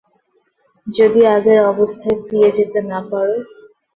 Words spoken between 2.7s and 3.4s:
না পারো?